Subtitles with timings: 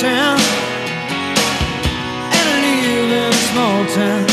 [0.00, 0.38] town
[2.32, 4.28] and small town.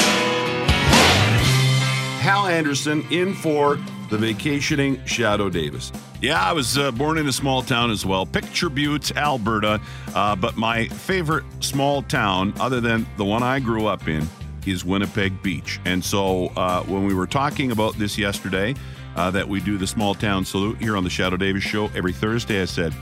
[2.21, 3.77] Hal Anderson in for
[4.09, 5.91] the vacationing Shadoe Davis.
[6.21, 9.82] Yeah, I was uh, born in a small town as well, Picture Butte, Alberta.
[10.16, 14.25] Uh, but my favorite small town, other than the one I grew up in,
[14.65, 15.81] is Winnipeg Beach.
[15.84, 18.73] And so uh, when we were talking about this yesterday,
[19.18, 22.13] uh, that we do the small town salute here on the Shadoe Davis Show every
[22.13, 22.93] Thursday, I said,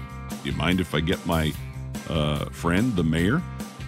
[0.43, 1.53] Do you mind if I get my
[2.09, 3.41] uh, friend, the mayor?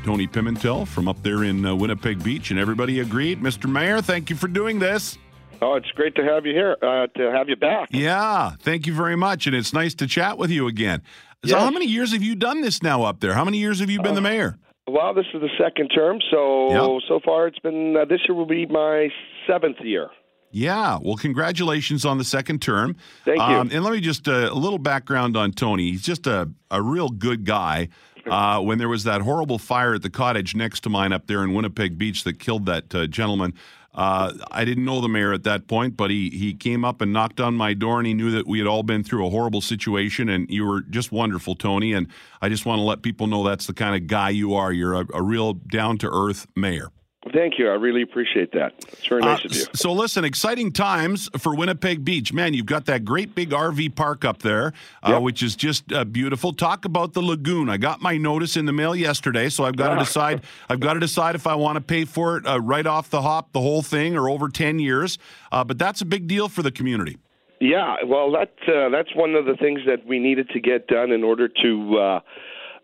[0.05, 3.41] Tony Pimentel from up there in uh, Winnipeg Beach, and everybody agreed.
[3.41, 3.69] Mr.
[3.69, 5.17] Mayor, thank you for doing this.
[5.61, 7.89] Oh, it's great to have you here, uh, to have you back.
[7.91, 9.47] Yeah, thank you very much.
[9.47, 11.01] And it's nice to chat with you again.
[11.45, 11.59] So, Yes.
[11.63, 13.33] how many years have you done this now up there?
[13.33, 14.57] How many years have you been the mayor?
[14.87, 16.99] Well, this is the second term, so Yeah.
[17.09, 19.09] so far it's been uh, this year will be my
[19.45, 20.09] seventh year.
[20.57, 22.95] Yeah, well, congratulations on the second term.
[23.25, 23.43] Thank you.
[23.43, 25.91] Um, and let me just uh, a little background on Tony.
[25.91, 27.89] He's just a, a real good guy.
[28.25, 31.43] Uh, when there was that horrible fire at the cottage next to mine up there
[31.43, 33.53] in Winnipeg Beach that killed that uh, gentleman,
[33.93, 37.13] uh, I didn't know the mayor at that point, but he he came up and
[37.13, 39.61] knocked on my door, and he knew that we had all been through a horrible
[39.61, 41.93] situation, and you were just wonderful, Tony.
[41.93, 42.07] And
[42.41, 44.73] I just want to let people know that's the kind of guy you are.
[44.73, 46.89] You're a, a real down to earth mayor.
[47.33, 47.69] Thank you.
[47.69, 48.73] I really appreciate that.
[48.93, 49.63] It's very nice Uh, of you.
[49.73, 52.33] So listen, exciting times for Winnipeg Beach.
[52.33, 55.21] Man, you've got that great big RV park up there, uh, Yep.
[55.21, 56.53] which is just uh, beautiful.
[56.53, 57.69] Talk about the lagoon.
[57.69, 59.99] I got my notice in the mail yesterday, so I've got to Ah.
[59.99, 60.41] decide.
[60.69, 63.21] I've got to decide if I want to pay for it uh, right off the
[63.21, 65.17] hop, the whole thing, or over ten years.
[65.51, 67.17] Uh, but that's a big deal for the community.
[67.59, 71.11] Yeah, well, that uh, that's one of the things that we needed to get done
[71.11, 72.21] in order to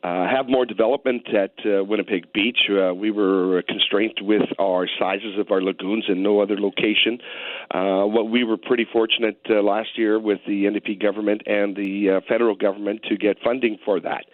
[0.03, 2.69] uh, have more development at uh, Winnipeg Beach.
[2.69, 7.19] Uh, we were constrained with our sizes of our lagoons and no other location.
[7.71, 12.17] Uh, what we were pretty fortunate uh, last year with the NDP government and the
[12.17, 14.25] uh, federal government to get funding for that.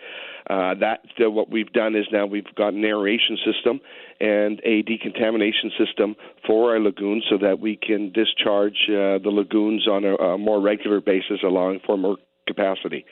[0.50, 3.80] Uh, that uh, what we've done is now we've got an aeration system
[4.20, 6.16] and a decontamination system
[6.48, 10.60] for our lagoons so that we can discharge uh, the lagoons on a, a more
[10.60, 12.18] regular basis, allowing for more
[12.48, 13.06] capacity.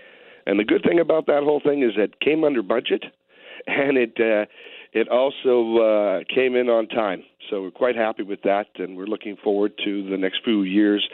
[0.47, 3.03] And the good thing about that whole thing is it came under budget,
[3.67, 4.45] and it uh,
[4.93, 7.21] it also uh, came in on time.
[7.49, 11.05] So we're quite happy with that, and we're looking forward to the next few years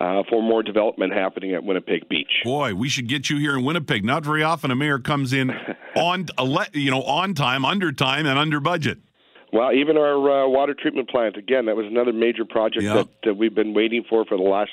[0.00, 2.30] uh, for more development happening at Winnipeg Beach.
[2.44, 4.04] Boy, we should get you here in Winnipeg.
[4.04, 5.50] Not very often a mayor comes in
[5.96, 6.28] on
[6.72, 8.98] you know on time, under time, and under budget.
[9.52, 12.94] Well, even our uh, water treatment plant, again, that was another major project Yeah.
[12.94, 14.72] that, that we've been waiting for for the last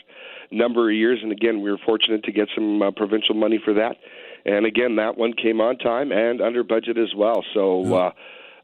[0.52, 1.20] number of years.
[1.22, 3.98] And again, we were fortunate to get some uh, provincial money for that.
[4.46, 7.46] And again, that one came on time and under budget as well.
[7.54, 8.12] So uh,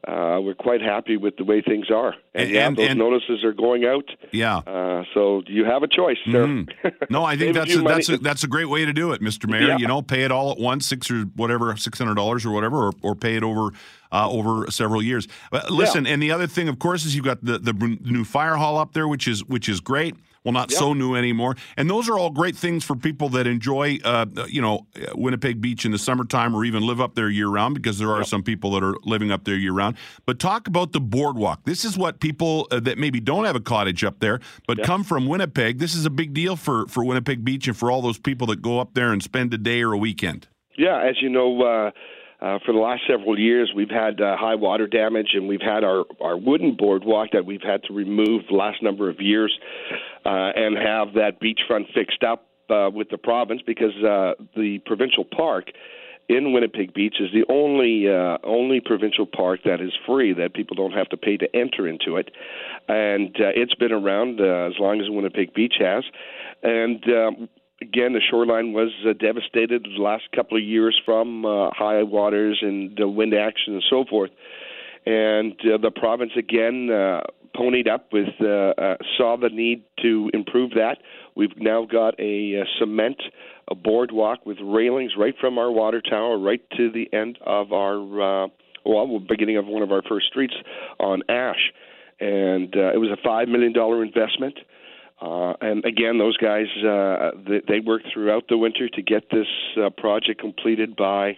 [0.08, 2.14] uh, we're quite happy with the way things are.
[2.34, 4.08] And, And- yeah, and- those and- notices are going out.
[4.32, 4.58] Yeah.
[4.58, 6.46] Uh, so you have a choice, sir.
[6.46, 6.68] Mhm.
[7.10, 9.48] No, I think that's a, that's a, that's a great way to do it, Mr.
[9.48, 9.68] Mayor.
[9.68, 9.76] Yeah.
[9.78, 12.86] You know, pay it all at once, six or whatever, six hundred dollars or whatever,
[12.88, 13.70] or, or pay it over
[14.12, 15.28] uh, over several years.
[15.50, 17.72] But listen, and the other thing, of course, is you've got the the
[18.02, 20.14] new fire hall up there, which is which is great.
[20.44, 23.98] Well, not so new anymore, and those are all great things for people that enjoy,
[24.02, 27.74] uh, you know, Winnipeg Beach in the summertime, or even live up there year round,
[27.74, 29.96] because there are some people that are living up there year round.
[30.24, 31.64] But talk about the boardwalk.
[31.64, 35.04] This is what people uh, that maybe don't have a cottage up there, but come
[35.04, 35.78] from Winnipeg.
[35.78, 38.62] This is a big deal for for Winnipeg Beach and for all those people that
[38.62, 40.48] go up there and spend a day or a weekend.
[40.78, 41.90] Yeah, as you know, uh,
[42.40, 45.84] uh, for the last several years, we've had uh, high water damage, and we've had
[45.84, 49.56] our, our wooden boardwalk that we've had to remove the last number of years
[50.24, 55.24] uh, and have that beachfront fixed up uh, with the province because uh, the provincial
[55.24, 55.70] park
[56.30, 60.76] in Winnipeg Beach is the only uh, only provincial park that is free that people
[60.76, 62.30] don't have to pay to enter into it,
[62.88, 66.04] and uh, it's been around uh, as long as Winnipeg Beach has,
[66.62, 67.04] and.
[67.04, 67.48] Um,
[67.82, 72.58] Again, the shoreline was uh, devastated the last couple of years from uh, high waters
[72.60, 74.30] and uh, wind action and so forth.
[75.06, 77.22] And uh, the province again uh,
[77.56, 80.98] ponied up with uh, uh, saw the need to improve that.
[81.34, 83.22] We've now got a, uh cement
[83.70, 88.44] a boardwalk with railings right from our water tower right to the end of our
[88.44, 88.48] uh,
[88.84, 90.54] well beginning of one of our first streets
[90.98, 91.72] on Ash,
[92.18, 94.58] and uh, it was a five million dollar investment.
[94.58, 94.62] Uh,
[95.20, 99.46] and again, those guys uh, they, they worked throughout the winter to get this
[99.76, 101.36] uh, project completed by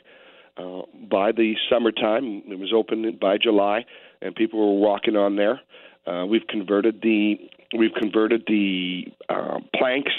[0.56, 2.42] uh, by the summertime.
[2.46, 3.84] It was open by July,
[4.20, 5.60] and people were walking on there.
[6.06, 7.36] Uh, we've converted the
[7.76, 10.12] we've converted the uh, planks.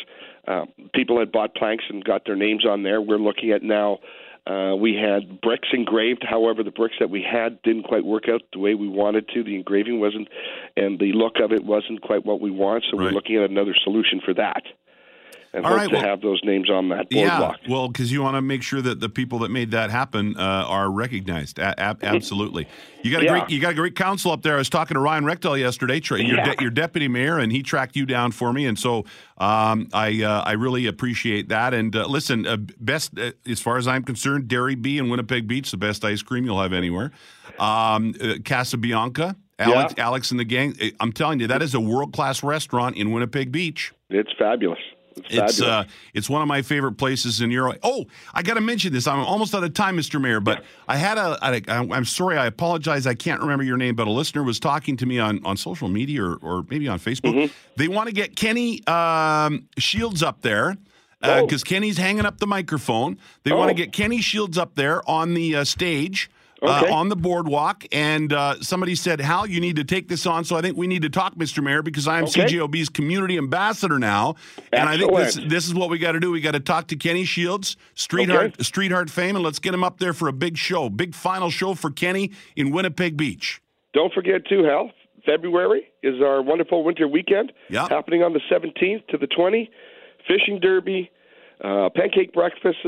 [0.48, 3.02] Uh, people had bought planks and got their names on there.
[3.02, 4.00] We're looking at now.
[4.46, 6.24] Uh, we had bricks engraved.
[6.28, 9.44] However, the bricks that we had didn't quite work out the way we wanted to.
[9.44, 10.28] The engraving wasn't,
[10.76, 12.84] and the look of it wasn't quite what we want.
[12.92, 13.06] So Right.
[13.06, 14.64] we're looking at another solution for that.
[15.54, 17.58] And All hope right, to well- have those names on that boardwalk.
[17.64, 20.36] Yeah, well, because you want to make sure that the people that made that happen
[20.38, 21.60] uh, are recognized.
[21.60, 22.68] A- ab- absolutely.
[23.04, 23.32] You got a Yeah.
[23.40, 24.56] great you got a great council up there.
[24.56, 26.54] I was talking to Ryan Rechtel yesterday, tra- your, Yeah.
[26.56, 28.66] de- your deputy mayor, and he tracked you down for me.
[28.66, 29.06] And so
[29.38, 31.74] um, I uh, I really appreciate that.
[31.74, 35.48] And uh, listen, uh, best uh, as far as I'm concerned, Dairy B in Winnipeg
[35.48, 37.12] Beach, the best ice cream you'll have anywhere.
[37.60, 39.36] Um, uh, Casabianca.
[39.60, 40.76] Alex, Alex and the gang.
[40.82, 43.94] eh, I'm telling you, that is a world class restaurant in Winnipeg Beach.
[44.10, 44.80] It's fabulous.
[45.30, 47.74] It's, uh, it's one of my favorite places in Euro.
[47.84, 49.08] Oh, I got to mention this.
[49.08, 50.20] I'm almost out of time, Mr.
[50.20, 51.38] Mayor, but I had a.
[51.42, 52.38] I, I'm sorry.
[52.38, 53.06] I apologize.
[53.08, 55.88] I can't remember your name, but a listener was talking to me on on social
[55.88, 57.34] media or, or maybe on Facebook.
[57.34, 57.54] Mm-hmm.
[57.78, 60.78] They want to get Kenny um, Shields up there.
[61.26, 61.46] Oh.
[61.46, 63.18] Because Kenny's hanging up the microphone.
[63.44, 63.74] They want Oh.
[63.74, 66.30] to get Kenny Shields up there on the uh, stage,
[66.64, 67.86] uh, on the boardwalk.
[67.92, 70.44] And uh, somebody said, Hal, you need to take this on.
[70.46, 71.64] So I think we need to talk, Mr.
[71.64, 72.46] Mayor, because I'm Okay.
[72.46, 74.36] CJOB's community ambassador now.
[74.72, 76.32] And I think this, this is what we got to do.
[76.32, 78.64] We got to talk to Kenny Shields, Streetheart, Okay.
[78.64, 81.74] Streetheart fame, and let's get him up there for a big show, big final show
[81.74, 83.62] for Kenny in Winnipeg Beach.
[83.94, 84.92] Don't forget too, Hal.
[85.26, 87.54] February is our wonderful winter weekend.
[87.70, 87.88] Yeah.
[87.88, 89.70] Happening on the 17th to the 20th.
[90.28, 91.10] Fishing derby,
[91.64, 92.82] uh, pancake breakfasts,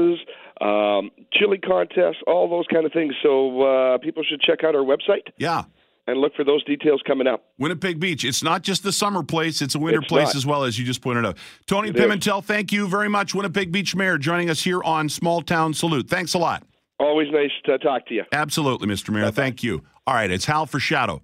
[0.62, 3.14] um, chili contests, all those kind of things.
[3.24, 5.64] So uh, people should check out our website Yeah.
[6.08, 7.44] and look for those details coming up.
[7.58, 8.24] Winnipeg Beach.
[8.24, 10.36] It's not just the summer place, it's a winter It's place not.
[10.36, 11.38] as well, as you just pointed out.
[11.68, 12.02] Tony It is.
[12.02, 13.34] Pimentel, thank you very much.
[13.36, 16.10] Winnipeg Beach Mayor joining us here on Small Town Salute.
[16.10, 16.64] Thanks a lot.
[17.00, 18.24] Always nice to talk to you.
[18.32, 19.10] Absolutely, Mr.
[19.10, 19.30] Mayor.
[19.32, 19.84] Thank you.
[20.08, 21.22] All right, it's Hal for Shadoe.